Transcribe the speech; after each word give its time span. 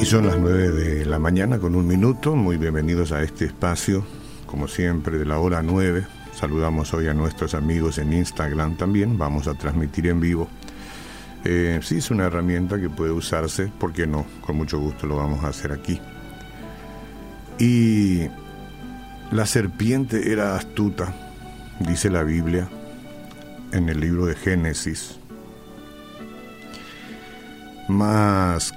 Y 0.00 0.04
son 0.04 0.26
las 0.26 0.36
9 0.36 0.70
de 0.70 1.06
la 1.06 1.20
mañana 1.20 1.60
con 1.60 1.76
un 1.76 1.86
minuto. 1.86 2.34
Muy 2.34 2.56
bienvenidos 2.56 3.12
a 3.12 3.22
este 3.22 3.44
espacio, 3.44 4.04
como 4.46 4.66
siempre, 4.66 5.16
de 5.16 5.24
la 5.24 5.38
hora 5.38 5.62
9. 5.62 6.04
Saludamos 6.34 6.92
hoy 6.92 7.06
a 7.06 7.14
nuestros 7.14 7.54
amigos 7.54 7.98
en 7.98 8.12
Instagram 8.12 8.76
también. 8.76 9.16
Vamos 9.16 9.46
a 9.46 9.54
transmitir 9.54 10.08
en 10.08 10.18
vivo. 10.18 10.48
Eh, 11.44 11.78
sí, 11.84 11.98
es 11.98 12.10
una 12.10 12.24
herramienta 12.24 12.80
que 12.80 12.90
puede 12.90 13.12
usarse, 13.12 13.70
¿por 13.78 13.92
qué 13.92 14.08
no? 14.08 14.26
Con 14.40 14.56
mucho 14.56 14.80
gusto 14.80 15.06
lo 15.06 15.16
vamos 15.16 15.44
a 15.44 15.48
hacer 15.48 15.70
aquí. 15.70 16.00
Y 17.60 18.26
la 19.30 19.46
serpiente 19.46 20.32
era 20.32 20.56
astuta, 20.56 21.14
dice 21.78 22.10
la 22.10 22.24
Biblia 22.24 22.68
en 23.70 23.88
el 23.88 24.00
libro 24.00 24.26
de 24.26 24.34
Génesis. 24.34 25.21
Más 27.88 28.72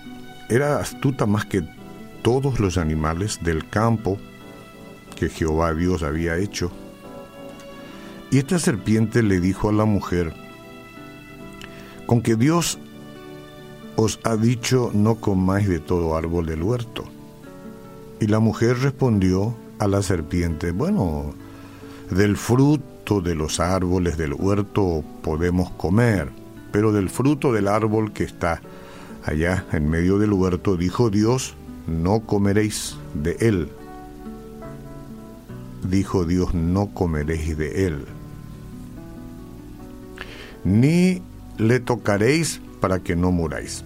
era 0.49 0.79
astuta 0.79 1.25
más 1.25 1.45
que 1.45 1.63
todos 2.21 2.59
los 2.59 2.77
animales 2.77 3.39
del 3.43 3.67
campo 3.69 4.17
que 5.15 5.29
Jehová 5.29 5.73
Dios 5.73 6.03
había 6.03 6.37
hecho. 6.37 6.71
Y 8.31 8.39
esta 8.39 8.59
serpiente 8.59 9.23
le 9.23 9.39
dijo 9.39 9.69
a 9.69 9.73
la 9.73 9.85
mujer, 9.85 10.33
con 12.05 12.21
que 12.21 12.35
Dios 12.35 12.79
os 13.95 14.19
ha 14.23 14.35
dicho 14.35 14.91
no 14.93 15.15
comáis 15.15 15.67
de 15.67 15.79
todo 15.79 16.15
árbol 16.15 16.45
del 16.45 16.63
huerto. 16.63 17.05
Y 18.19 18.27
la 18.27 18.39
mujer 18.39 18.79
respondió 18.79 19.55
a 19.79 19.87
la 19.87 20.01
serpiente, 20.01 20.71
bueno, 20.71 21.33
del 22.09 22.37
fruto 22.37 23.21
de 23.21 23.35
los 23.35 23.59
árboles 23.59 24.17
del 24.17 24.33
huerto 24.33 25.03
podemos 25.21 25.71
comer, 25.71 26.29
pero 26.71 26.91
del 26.91 27.09
fruto 27.09 27.51
del 27.53 27.67
árbol 27.67 28.13
que 28.13 28.23
está 28.23 28.61
allá 29.25 29.65
en 29.71 29.89
medio 29.89 30.19
del 30.19 30.33
huerto, 30.33 30.77
dijo 30.77 31.09
Dios, 31.09 31.55
no 31.87 32.21
comeréis 32.21 32.97
de 33.13 33.37
él. 33.39 33.69
Dijo 35.89 36.25
Dios, 36.25 36.53
no 36.53 36.87
comeréis 36.87 37.57
de 37.57 37.87
él. 37.87 38.05
Ni 40.63 41.21
le 41.57 41.79
tocaréis 41.79 42.61
para 42.79 42.99
que 42.99 43.15
no 43.15 43.31
muráis. 43.31 43.83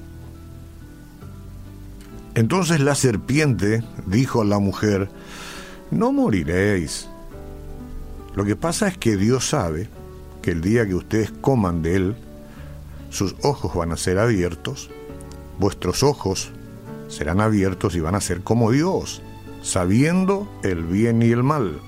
Entonces 2.35 2.79
la 2.79 2.95
serpiente 2.95 3.83
dijo 4.05 4.41
a 4.41 4.45
la 4.45 4.59
mujer, 4.59 5.09
no 5.91 6.11
moriréis. 6.11 7.07
Lo 8.35 8.45
que 8.45 8.55
pasa 8.55 8.87
es 8.87 8.97
que 8.97 9.17
Dios 9.17 9.49
sabe 9.49 9.89
que 10.41 10.51
el 10.51 10.61
día 10.61 10.85
que 10.87 10.95
ustedes 10.95 11.31
coman 11.31 11.81
de 11.81 11.95
él, 11.95 12.15
sus 13.09 13.35
ojos 13.41 13.73
van 13.73 13.91
a 13.91 13.97
ser 13.97 14.19
abiertos, 14.19 14.89
vuestros 15.59 16.03
ojos 16.03 16.51
serán 17.07 17.41
abiertos 17.41 17.95
y 17.95 17.99
van 17.99 18.15
a 18.15 18.21
ser 18.21 18.41
como 18.41 18.71
Dios, 18.71 19.21
sabiendo 19.61 20.47
el 20.63 20.83
bien 20.83 21.21
y 21.21 21.31
el 21.31 21.43
mal. 21.43 21.79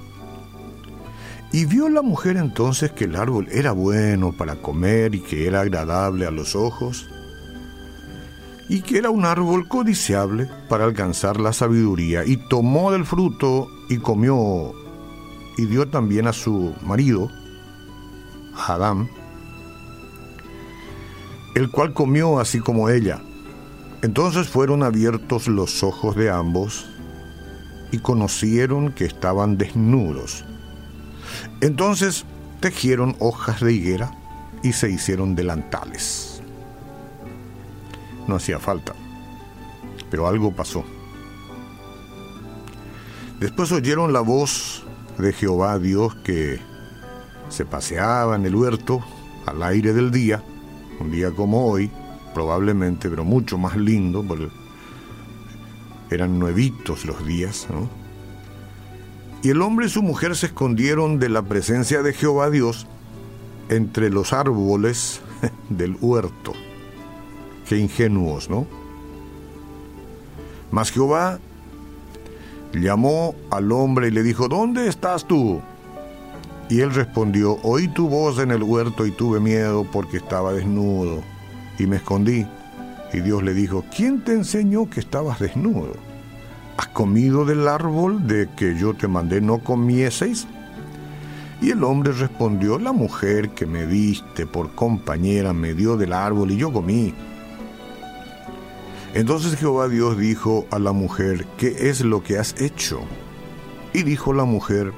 Y 1.54 1.66
vio 1.66 1.90
la 1.90 2.02
mujer 2.02 2.38
entonces 2.38 2.92
que 2.92 3.06
el 3.06 3.16
árbol 3.16 3.48
era 3.52 3.72
bueno 3.72 4.34
para 4.38 4.62
comer 4.62 5.16
y 5.16 5.20
que 5.20 5.48
era 5.48 5.62
agradable 5.62 6.26
a 6.26 6.32
los 6.32 6.56
ojos, 6.56 7.08
y 8.70 8.82
que 8.82 8.98
era 8.98 9.10
un 9.10 9.26
árbol 9.26 9.68
codiciable 9.68 10.50
para 10.70 10.86
alcanzar 10.86 11.40
la 11.40 11.52
sabiduría, 11.52 12.26
y 12.26 12.38
tomó 12.38 12.92
del 12.92 13.06
fruto 13.06 13.68
y 13.90 13.98
comió, 13.98 14.74
y 15.58 15.66
dio 15.66 15.90
también 15.90 16.28
a 16.28 16.34
su 16.34 16.74
marido, 16.82 17.30
Adán, 18.68 19.10
el 21.54 21.70
cual 21.70 21.94
comió 21.94 22.40
así 22.40 22.60
como 22.60 22.90
ella. 22.90 23.22
Entonces 24.04 24.48
fueron 24.48 24.84
abiertos 24.84 25.48
los 25.48 25.84
ojos 25.84 26.16
de 26.16 26.32
ambos, 26.32 26.92
y 27.92 28.00
conocieron 28.00 28.94
que 28.94 29.06
estaban 29.06 29.58
desnudos. 29.58 30.46
Entonces 31.60 32.26
tejieron 32.60 33.16
hojas 33.20 33.60
de 33.60 33.74
higuera 33.74 34.12
y 34.64 34.74
se 34.74 34.90
hicieron 34.90 35.36
delantales. 35.36 36.42
No 38.28 38.36
hacía 38.36 38.60
falta, 38.60 38.94
pero 40.10 40.28
algo 40.28 40.56
pasó. 40.56 40.84
Después 43.40 43.72
oyeron 43.72 44.14
la 44.14 44.22
voz 44.22 44.86
de 45.18 45.34
Jehová 45.34 45.78
Dios 45.80 46.16
que 46.24 46.60
se 47.50 47.66
paseaba 47.66 48.36
en 48.36 48.46
el 48.46 48.56
huerto 48.56 49.04
al 49.46 49.62
aire 49.64 49.94
del 49.94 50.12
día, 50.12 50.42
un 51.00 51.12
día 51.12 51.32
como 51.32 51.66
hoy, 51.66 51.92
probablemente, 52.34 53.10
pero 53.10 53.24
mucho 53.24 53.58
más 53.58 53.76
lindo, 53.76 54.24
porque 54.24 54.50
eran 56.10 56.40
nuevitos 56.40 57.06
los 57.06 57.26
días, 57.26 57.68
¿no? 57.70 57.90
Y 59.44 59.50
el 59.50 59.62
hombre 59.62 59.88
y 59.88 59.90
su 59.90 60.04
mujer 60.04 60.36
se 60.36 60.48
escondieron 60.48 61.18
de 61.20 61.30
la 61.30 61.42
presencia 61.42 62.04
de 62.04 62.14
Jehová 62.14 62.50
Dios 62.50 62.86
entre 63.70 64.10
los 64.10 64.34
árboles 64.34 65.22
del 65.70 65.98
huerto. 66.00 66.54
Qué 67.68 67.78
ingenuos, 67.78 68.50
¿no? 68.50 68.68
Mas 70.70 70.92
Jehová 70.92 71.40
llamó 72.74 73.36
al 73.50 73.72
hombre 73.72 74.10
y 74.10 74.12
le 74.12 74.24
dijo, 74.24 74.48
¿dónde 74.48 74.88
estás 74.88 75.26
tú? 75.26 75.62
Y 76.70 76.82
él 76.82 76.94
respondió, 76.94 77.58
oí 77.64 77.88
tu 77.88 78.08
voz 78.08 78.40
en 78.40 78.52
el 78.52 78.64
huerto 78.64 79.06
y 79.06 79.12
tuve 79.12 79.40
miedo 79.40 79.86
porque 79.92 80.18
estaba 80.18 80.54
desnudo 80.54 81.22
y 81.82 81.88
me 81.88 81.98
escondí. 81.98 82.46
Y 83.14 83.22
Dios 83.22 83.44
le 83.44 83.54
dijo, 83.54 83.84
¿quién 83.96 84.24
te 84.24 84.34
enseñó 84.34 84.90
que 84.90 85.00
estabas 85.00 85.40
desnudo? 85.40 85.94
¿Has 86.78 86.88
comido 86.90 87.44
del 87.44 87.68
árbol 87.68 88.26
de 88.28 88.50
que 88.56 88.78
yo 88.78 88.94
te 88.94 89.08
mandé 89.08 89.42
no 89.42 89.60
comieseis? 89.60 90.48
Y 91.62 91.72
el 91.72 91.84
hombre 91.84 92.14
respondió, 92.14 92.80
la 92.80 92.92
mujer 92.92 93.50
que 93.50 93.66
me 93.66 93.86
diste 93.86 94.46
por 94.46 94.74
compañera 94.74 95.54
me 95.54 95.74
dio 95.74 95.98
del 95.98 96.14
árbol 96.14 96.52
y 96.52 96.58
yo 96.58 96.72
comí. 96.72 97.14
Entonces 99.14 99.58
Jehová 99.58 99.90
Dios 99.90 100.18
dijo 100.18 100.66
a 100.72 100.80
la 100.80 100.94
mujer, 100.94 101.46
¿qué 101.58 101.90
es 101.90 102.02
lo 102.02 102.24
que 102.24 102.38
has 102.38 102.60
hecho? 102.60 103.02
Y 103.94 104.04
dijo 104.04 104.34
la 104.34 104.46
mujer, 104.46 104.94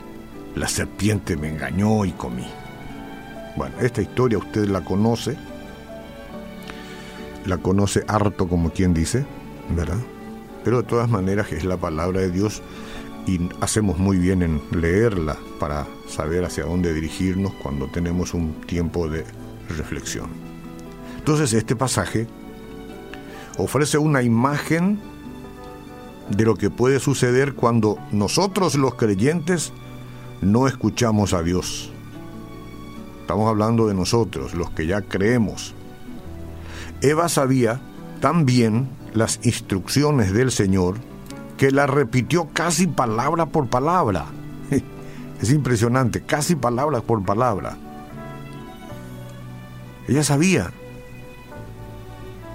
la 0.55 0.67
serpiente 0.67 1.35
me 1.35 1.49
engañó 1.49 2.05
y 2.05 2.11
comí. 2.11 2.47
Bueno, 3.55 3.75
esta 3.81 4.01
historia 4.01 4.37
usted 4.37 4.67
la 4.67 4.85
conoce, 4.85 5.35
la 7.45 7.57
conoce 7.57 8.03
harto 8.07 8.47
como 8.47 8.71
quien 8.71 8.93
dice, 8.93 9.25
¿verdad? 9.75 9.99
pero 10.63 10.81
de 10.81 10.87
todas 10.87 11.09
maneras 11.09 11.51
es 11.51 11.63
la 11.63 11.77
palabra 11.77 12.21
de 12.21 12.31
Dios 12.31 12.61
y 13.27 13.49
hacemos 13.61 13.97
muy 13.97 14.17
bien 14.17 14.41
en 14.41 14.61
leerla 14.71 15.37
para 15.59 15.87
saber 16.07 16.43
hacia 16.45 16.65
dónde 16.65 16.93
dirigirnos 16.93 17.53
cuando 17.61 17.87
tenemos 17.87 18.33
un 18.33 18.53
tiempo 18.61 19.07
de 19.07 19.25
reflexión. 19.69 20.27
Entonces 21.17 21.53
este 21.53 21.75
pasaje 21.75 22.27
ofrece 23.57 23.97
una 23.97 24.23
imagen 24.23 24.99
de 26.29 26.45
lo 26.45 26.55
que 26.55 26.69
puede 26.69 26.99
suceder 26.99 27.53
cuando 27.53 27.97
nosotros 28.11 28.75
los 28.75 28.95
creyentes 28.95 29.71
no 30.41 30.67
escuchamos 30.67 31.33
a 31.33 31.43
Dios. 31.43 31.91
Estamos 33.21 33.47
hablando 33.47 33.87
de 33.87 33.93
nosotros, 33.93 34.53
los 34.53 34.69
que 34.71 34.85
ya 34.85 35.01
creemos. 35.01 35.73
Eva 37.03 37.27
sabía 37.27 37.81
también 38.21 38.87
las 39.13 39.41
instrucciones 39.43 40.31
del 40.31 40.51
Señor, 40.51 40.95
que 41.57 41.69
la 41.69 41.85
repitió 41.85 42.47
casi 42.53 42.87
palabra 42.87 43.45
por 43.45 43.67
palabra. 43.69 44.25
Es 45.41 45.51
impresionante, 45.51 46.21
casi 46.21 46.55
palabra 46.55 47.01
por 47.01 47.21
palabra. 47.25 47.75
Ella 50.07 50.23
sabía. 50.23 50.71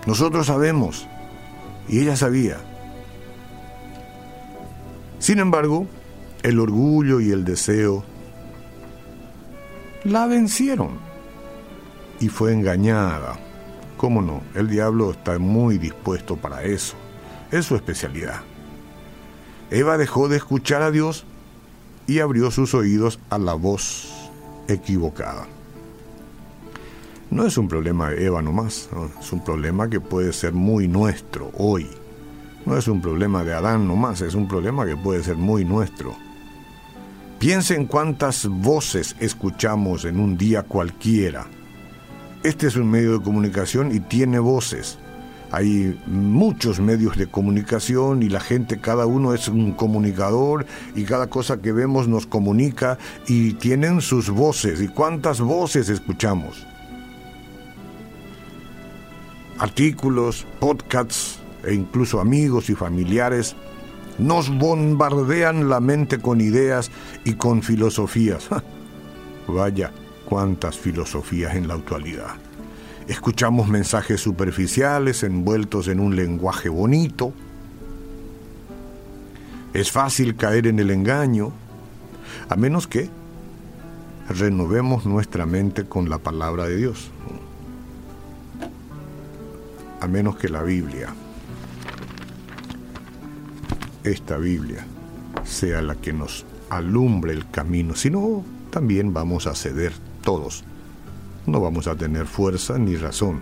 Nosotros 0.07 0.47
sabemos. 0.47 1.07
Y 1.87 2.01
ella 2.01 2.17
sabía. 2.17 2.57
Sin 5.19 5.39
embargo, 5.39 5.87
el 6.43 6.59
orgullo 6.59 7.21
y 7.21 7.31
el 7.31 7.45
deseo 7.45 8.03
la 10.05 10.27
vencieron 10.27 10.93
y 12.21 12.29
fue 12.29 12.55
engañada 12.55 13.39
¿Cómo 13.99 14.23
no? 14.23 14.43
El 14.55 14.69
diablo 14.69 15.11
está 15.11 15.41
muy 15.41 15.77
dispuesto 15.77 16.37
para 16.37 16.63
eso. 16.63 16.95
Es 17.51 17.67
su 17.67 17.75
especialidad. 17.75 18.43
Eva 19.73 19.99
dejó 19.99 20.29
de 20.29 20.37
escuchar 20.37 20.83
a 20.83 20.93
Dios 20.93 21.25
y 22.07 22.21
abrió 22.21 22.53
sus 22.53 22.75
oídos 22.75 23.19
a 23.29 23.39
la 23.39 23.55
voz 23.55 24.31
equivocada. 24.69 25.49
No 27.31 27.45
es 27.45 27.59
un 27.59 27.67
problema 27.67 28.11
de 28.11 28.25
Eva 28.25 28.41
nomás, 28.41 28.89
es 29.21 29.33
un 29.33 29.43
problema 29.43 29.91
que 29.91 30.01
puede 30.01 30.33
ser 30.33 30.53
muy 30.53 30.87
nuestro 30.87 31.51
hoy. 31.55 31.89
No 32.67 32.79
es 32.79 32.87
un 32.87 33.03
problema 33.03 33.43
de 33.43 33.53
Adán 33.53 33.89
nomás, 33.89 34.21
es 34.21 34.37
un 34.37 34.47
problema 34.47 34.87
que 34.87 34.97
puede 34.97 35.25
ser 35.25 35.37
muy 35.37 35.65
nuestro. 35.65 36.15
Piensen 37.41 37.87
cuántas 37.87 38.47
voces 38.47 39.17
escuchamos 39.19 40.05
en 40.05 40.21
un 40.21 40.39
día 40.39 40.63
cualquiera 40.63 41.49
Este 42.43 42.69
es 42.69 42.77
un 42.77 42.91
medio 42.91 43.19
de 43.19 43.25
comunicación 43.25 43.95
y 43.95 44.01
tiene 44.01 44.39
voces. 44.39 44.99
Hay 45.51 45.99
muchos 46.07 46.79
medios 46.79 47.17
de 47.17 47.27
comunicación 47.27 48.23
y 48.23 48.29
la 48.29 48.39
gente, 48.39 48.81
cada 48.81 49.07
uno 49.07 49.35
es 49.35 49.49
un 49.49 49.73
comunicador 49.73 50.67
y 50.95 51.05
cada 51.05 51.29
cosa 51.29 51.61
que 51.61 51.73
vemos 51.73 52.07
nos 52.07 52.27
comunica 52.27 52.99
y 53.27 53.55
tienen 53.55 54.01
sus 54.03 54.31
voces. 54.31 54.81
¿Y 54.83 54.89
cuántas 54.89 55.41
voces 55.41 55.89
escuchamos? 55.89 56.67
Artículos, 59.59 60.47
podcasts 60.61 61.41
e 61.65 61.75
incluso 61.75 62.21
amigos 62.21 62.71
y 62.71 62.75
familiares 62.75 63.57
nos 64.19 64.51
bombardean 64.51 65.69
la 65.69 65.81
mente 65.81 66.19
con 66.19 66.41
ideas 66.41 66.91
y 67.25 67.33
con 67.35 67.63
filosofías. 67.63 68.49
Vaya, 69.49 69.93
cuántas 70.29 70.77
filosofías 70.77 71.57
en 71.57 71.69
la 71.69 71.75
actualidad. 71.75 72.35
Escuchamos 73.09 73.67
mensajes 73.67 74.21
superficiales 74.21 75.23
envueltos 75.23 75.89
en 75.89 76.01
un 76.01 76.17
lenguaje 76.17 76.69
bonito. 76.69 77.33
Es 79.73 79.91
fácil 79.91 80.37
caer 80.37 80.67
en 80.67 80.81
el 80.81 80.91
engaño, 80.91 81.51
a 82.51 82.57
menos 82.57 82.87
que 82.87 83.09
renovemos 84.29 85.07
nuestra 85.07 85.47
mente 85.47 85.87
con 85.87 86.11
la 86.11 86.19
palabra 86.19 86.67
de 86.67 86.77
Dios. 86.77 87.11
A 90.03 90.07
menos 90.07 90.37
que 90.37 90.51
la 90.51 90.63
Biblia, 90.63 91.09
esta 94.05 94.37
Biblia, 94.37 94.87
sea 95.45 95.81
la 95.81 95.95
que 95.95 96.13
nos 96.13 96.45
alumbre 96.69 97.33
el 97.33 97.49
camino. 97.49 97.95
Si 97.95 98.11
no, 98.11 98.45
también 98.71 99.15
vamos 99.15 99.47
a 99.47 99.55
ceder 99.55 100.08
todos 100.29 100.63
no 101.47 101.59
vamos 101.59 101.87
a 101.87 101.95
tener 101.95 102.27
fuerza 102.27 102.77
ni 102.77 102.97
razón 102.97 103.41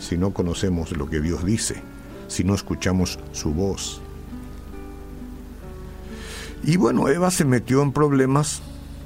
si 0.00 0.18
no 0.18 0.32
conocemos 0.32 0.90
lo 0.90 1.08
que 1.08 1.20
Dios 1.20 1.44
dice, 1.44 1.84
si 2.26 2.42
no 2.42 2.56
escuchamos 2.56 3.20
su 3.30 3.54
voz. 3.54 4.02
Y 6.64 6.78
bueno, 6.78 7.06
Eva 7.06 7.30
se 7.30 7.44
metió 7.44 7.80
en 7.82 7.92
problemas 7.92 8.60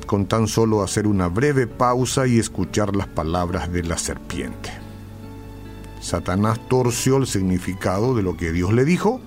con 0.06 0.24
tan 0.24 0.48
solo 0.48 0.82
hacer 0.82 1.06
una 1.06 1.28
breve 1.28 1.66
pausa 1.66 2.26
y 2.26 2.38
escuchar 2.38 2.96
las 2.96 3.08
palabras 3.08 3.70
de 3.70 3.82
la 3.82 3.98
serpiente. 3.98 4.70
Satanás 6.00 6.58
torció 6.70 7.18
el 7.18 7.26
significado 7.26 8.14
de 8.14 8.22
lo 8.22 8.34
que 8.38 8.50
Dios 8.50 8.72
le 8.72 8.86
dijo 8.86 9.20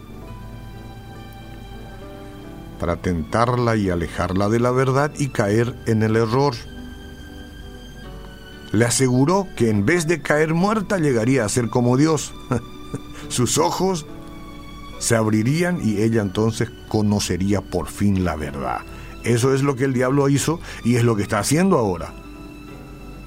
para 2.80 2.96
tentarla 2.96 3.76
y 3.76 3.92
alejarla 3.92 4.50
de 4.50 4.62
la 4.62 4.72
verdad 4.72 5.12
y 5.20 5.28
caer 5.28 5.76
en 5.86 6.02
el 6.02 6.16
error 6.16 6.56
le 8.72 8.86
aseguró 8.86 9.48
que 9.56 9.70
en 9.70 9.86
vez 9.86 10.08
de 10.08 10.22
caer 10.22 10.54
muerta 10.54 10.98
llegaría 10.98 11.46
a 11.46 11.50
ser 11.50 11.70
como 11.70 11.98
Dios. 11.98 12.34
Sus 13.30 13.58
ojos 13.58 14.06
se 15.00 15.16
abrirían 15.16 15.80
y 15.84 16.02
ella 16.02 16.22
entonces 16.22 16.70
conocería 16.88 17.62
por 17.62 17.88
fin 17.88 18.24
la 18.24 18.36
verdad. 18.36 18.82
Eso 19.24 19.54
es 19.54 19.62
lo 19.62 19.76
que 19.76 19.86
el 19.86 19.94
diablo 19.94 20.30
hizo 20.30 20.60
y 20.84 20.96
es 20.96 21.04
lo 21.04 21.16
que 21.16 21.24
está 21.24 21.40
haciendo 21.40 21.78
ahora. 21.78 22.14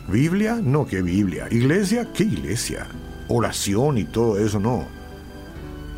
¿Biblia? 0.09 0.61
No, 0.63 0.87
¿qué 0.87 1.03
Biblia? 1.03 1.47
¿Iglesia? 1.51 2.13
¿Qué 2.13 2.25
iglesia? 2.25 2.89
Oración 3.29 3.99
y 3.99 4.05
todo 4.05 4.39
eso, 4.39 4.59
no. 4.59 4.87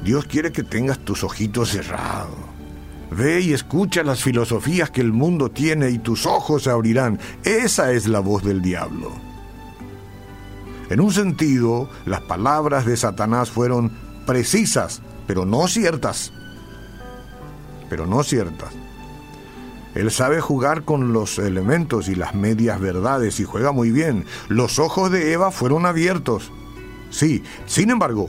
Dios 0.05 0.25
quiere 0.27 0.53
que 0.53 0.63
tengas 0.63 0.99
tus 0.99 1.25
ojitos 1.25 1.71
cerrados. 1.71 2.37
Ve 3.11 3.41
y 3.41 3.53
escucha 3.53 4.03
las 4.03 4.23
filosofías 4.23 4.91
que 4.91 5.01
el 5.01 5.13
mundo 5.13 5.51
tiene 5.51 5.91
y 5.91 5.99
tus 5.99 6.27
ojos 6.27 6.65
se 6.65 6.71
abrirán. 6.71 7.19
Esa 7.45 7.93
es 7.93 8.07
la 8.09 8.21
voz 8.21 8.43
del 8.43 8.61
diablo. 8.61 9.32
En 10.93 11.01
un 11.01 11.11
sentido, 11.11 11.89
las 12.05 12.21
palabras 12.21 12.85
de 12.85 12.99
Satanás 12.99 13.51
fueron 13.51 13.91
precisas, 14.27 15.01
pero 15.27 15.47
no 15.47 15.67
ciertas. 15.67 16.35
Pero 17.89 18.07
no 18.07 18.23
ciertas. 18.23 18.75
Él 19.95 20.11
sabe 20.11 20.43
jugar 20.43 20.85
con 20.85 21.15
los 21.15 21.39
elementos 21.39 22.11
y 22.11 22.15
las 22.15 22.35
medias 22.35 22.79
verdades 22.79 23.41
y 23.41 23.45
juega 23.45 23.73
muy 23.73 23.91
bien. 23.91 24.27
Los 24.51 24.79
ojos 24.79 25.11
de 25.11 25.33
Eva 25.33 25.51
fueron 25.51 25.87
abiertos. 25.87 26.53
Sí, 27.09 27.43
sin 27.65 27.89
embargo, 27.89 28.29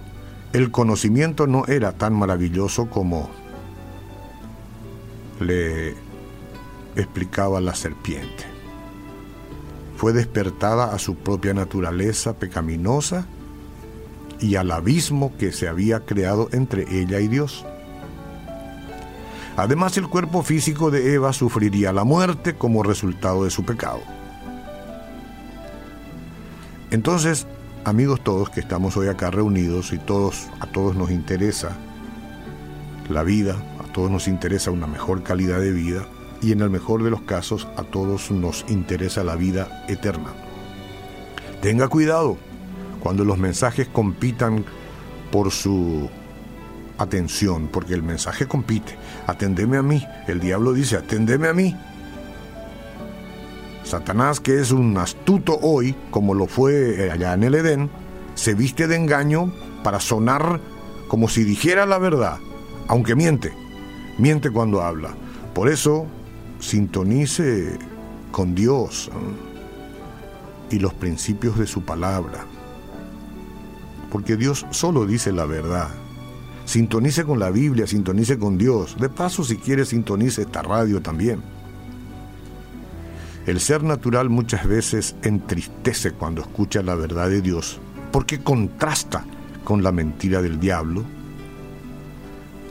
el 0.54 0.72
conocimiento 0.72 1.48
no 1.48 1.66
era 1.66 1.92
tan 1.92 2.14
maravilloso 2.14 2.90
como 2.90 3.30
le 5.42 5.96
explicaba 6.96 7.60
la 7.60 7.76
serpiente 7.76 8.53
fue 10.04 10.12
despertada 10.12 10.94
a 10.94 11.00
su 11.00 11.16
propia 11.16 11.54
naturaleza 11.54 12.34
pecaminosa 12.34 13.26
y 14.42 14.58
al 14.58 14.70
abismo 14.72 15.32
que 15.38 15.54
se 15.54 15.70
había 15.70 16.02
creado 16.02 16.50
entre 16.52 17.00
ella 17.00 17.22
y 17.22 17.30
Dios. 17.30 17.66
Además, 19.56 19.96
el 19.96 20.10
cuerpo 20.10 20.44
físico 20.44 20.92
de 20.92 21.14
Eva 21.14 21.32
sufriría 21.32 21.94
la 21.94 22.04
muerte 22.04 22.54
como 22.56 22.84
resultado 22.84 23.46
de 23.46 23.50
su 23.50 23.64
pecado. 23.64 24.02
Entonces, 26.92 27.48
amigos 27.86 28.22
todos 28.26 28.50
que 28.50 28.60
estamos 28.60 28.98
hoy 28.98 29.08
acá 29.08 29.32
reunidos 29.32 29.94
y 29.94 30.00
todos 30.00 30.50
a 30.60 30.66
todos 30.66 30.98
nos 30.98 31.12
interesa 31.12 31.78
la 33.08 33.24
vida, 33.24 33.56
a 33.80 33.90
todos 33.94 34.12
nos 34.12 34.28
interesa 34.28 34.70
una 34.70 34.86
mejor 34.86 35.24
calidad 35.24 35.62
de 35.62 35.72
vida, 35.72 36.06
y 36.44 36.52
en 36.52 36.62
el 36.62 36.70
mejor 36.70 37.04
de 37.04 37.10
los 37.10 37.22
casos 37.22 37.68
a 37.78 37.84
todos 37.84 38.30
nos 38.30 38.66
interesa 38.68 39.24
la 39.24 39.36
vida 39.36 39.86
eterna. 39.88 40.34
Tenga 41.62 41.88
cuidado 41.88 42.38
cuando 43.00 43.24
los 43.24 43.38
mensajes 43.38 43.88
compitan 43.88 44.66
por 45.32 45.52
su 45.52 46.10
atención, 46.98 47.70
porque 47.72 47.94
el 47.94 48.04
mensaje 48.04 48.48
compite. 48.48 48.98
Atendeme 49.26 49.78
a 49.78 49.82
mí. 49.82 50.06
El 50.28 50.40
diablo 50.40 50.74
dice, 50.74 50.98
atendeme 50.98 51.48
a 51.48 51.54
mí. 51.54 51.76
Satanás, 53.84 54.40
que 54.40 54.60
es 54.60 54.72
un 54.72 54.98
astuto 54.98 55.58
hoy, 55.62 55.96
como 56.12 56.34
lo 56.34 56.48
fue 56.48 57.10
allá 57.12 57.34
en 57.34 57.44
el 57.44 57.56
Edén, 57.56 57.90
se 58.36 58.54
viste 58.54 58.88
de 58.88 58.96
engaño 58.96 59.54
para 59.84 60.00
sonar 60.00 60.60
como 61.08 61.30
si 61.30 61.44
dijera 61.44 61.86
la 61.86 61.98
verdad, 61.98 62.38
aunque 62.88 63.16
miente. 63.16 63.54
Miente 64.18 64.50
cuando 64.50 64.82
habla. 64.82 65.16
Por 65.54 65.70
eso 65.70 66.08
sintonice 66.64 67.78
con 68.32 68.56
Dios 68.56 69.12
y 70.72 70.80
los 70.80 70.94
principios 70.94 71.60
de 71.60 71.68
su 71.68 71.84
palabra. 71.84 72.46
Porque 74.10 74.38
Dios 74.38 74.66
solo 74.72 75.06
dice 75.06 75.32
la 75.32 75.46
verdad. 75.46 75.90
Sintonice 76.66 77.26
con 77.26 77.40
la 77.40 77.52
Biblia, 77.52 77.86
sintonice 77.86 78.40
con 78.40 78.58
Dios. 78.58 78.96
De 78.98 79.10
paso, 79.10 79.44
si 79.44 79.58
quiere, 79.58 79.86
sintonice 79.86 80.44
esta 80.44 80.62
radio 80.62 81.02
también. 81.02 81.42
El 83.46 83.60
ser 83.60 83.84
natural 83.84 84.30
muchas 84.30 84.66
veces 84.66 85.16
entristece 85.22 86.12
cuando 86.12 86.42
escucha 86.42 86.82
la 86.82 86.96
verdad 86.96 87.30
de 87.30 87.42
Dios, 87.42 87.82
porque 88.12 88.42
contrasta 88.42 89.26
con 89.66 89.84
la 89.84 89.92
mentira 89.92 90.42
del 90.42 90.62
diablo. 90.62 91.04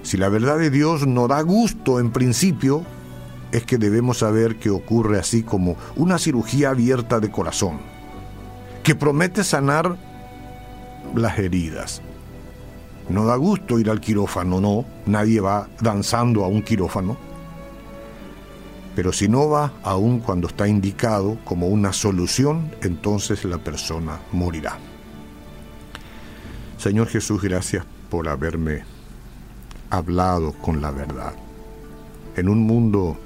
Si 0.02 0.16
la 0.16 0.30
verdad 0.30 0.58
de 0.58 0.70
Dios 0.70 1.06
no 1.06 1.28
da 1.28 1.42
gusto 1.42 2.00
en 2.00 2.10
principio, 2.10 2.86
es 3.52 3.64
que 3.64 3.78
debemos 3.78 4.18
saber 4.18 4.56
que 4.56 4.70
ocurre 4.70 5.18
así 5.18 5.42
como 5.42 5.76
una 5.94 6.18
cirugía 6.18 6.70
abierta 6.70 7.20
de 7.20 7.30
corazón, 7.30 7.80
que 8.82 8.94
promete 8.94 9.44
sanar 9.44 9.96
las 11.14 11.38
heridas. 11.38 12.02
No 13.08 13.26
da 13.26 13.36
gusto 13.36 13.78
ir 13.78 13.90
al 13.90 14.00
quirófano, 14.00 14.60
no, 14.60 14.84
nadie 15.06 15.40
va 15.40 15.68
danzando 15.80 16.44
a 16.44 16.48
un 16.48 16.62
quirófano, 16.62 17.16
pero 18.94 19.12
si 19.12 19.28
no 19.28 19.48
va 19.48 19.72
aún 19.82 20.20
cuando 20.20 20.48
está 20.48 20.68
indicado 20.68 21.38
como 21.44 21.68
una 21.68 21.92
solución, 21.92 22.74
entonces 22.82 23.44
la 23.44 23.58
persona 23.58 24.18
morirá. 24.32 24.78
Señor 26.78 27.08
Jesús, 27.08 27.40
gracias 27.40 27.84
por 28.10 28.28
haberme 28.28 28.84
hablado 29.88 30.52
con 30.52 30.80
la 30.80 30.90
verdad. 30.90 31.34
En 32.36 32.48
un 32.48 32.60
mundo 32.66 33.16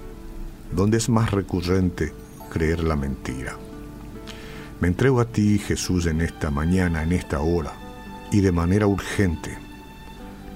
donde 0.73 0.99
es 0.99 1.09
más 1.09 1.31
recurrente 1.31 2.13
creer 2.51 2.83
la 2.83 2.97
mentira. 2.97 3.57
Me 4.81 4.89
entrego 4.89 5.21
a 5.21 5.27
ti, 5.27 5.59
Jesús, 5.59 6.07
en 6.07 6.21
esta 6.21 6.51
mañana, 6.51 7.03
en 7.03 7.13
esta 7.13 7.41
hora, 7.41 7.73
y 8.31 8.41
de 8.41 8.53
manera 8.53 8.87
urgente. 8.87 9.57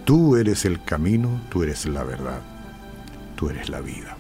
Tú 0.05 0.37
eres 0.37 0.65
el 0.65 0.83
camino, 0.85 1.41
tú 1.51 1.63
eres 1.63 1.87
la 1.87 2.05
verdad, 2.05 2.41
tú 3.37 3.49
eres 3.49 3.69
la 3.69 3.81
vida. 3.81 4.17